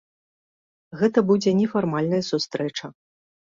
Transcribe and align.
Гэта 1.03 1.23
будзе 1.33 1.55
нефармальная 1.61 2.23
сустрэча. 2.33 2.95